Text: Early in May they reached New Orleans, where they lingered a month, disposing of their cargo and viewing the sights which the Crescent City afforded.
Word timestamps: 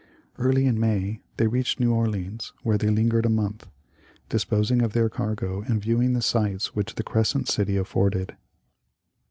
Early 0.39 0.65
in 0.65 0.79
May 0.79 1.21
they 1.37 1.45
reached 1.45 1.79
New 1.79 1.93
Orleans, 1.93 2.53
where 2.63 2.79
they 2.79 2.89
lingered 2.89 3.23
a 3.23 3.29
month, 3.29 3.67
disposing 4.29 4.81
of 4.81 4.93
their 4.93 5.09
cargo 5.09 5.61
and 5.61 5.79
viewing 5.79 6.13
the 6.13 6.23
sights 6.23 6.73
which 6.73 6.95
the 6.95 7.03
Crescent 7.03 7.47
City 7.47 7.77
afforded. 7.77 8.35